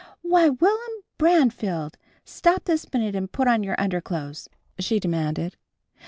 [0.23, 1.93] "Why, Will'm Branfield!
[2.25, 5.57] Stop this minute and put on your underclothes!" she demanded.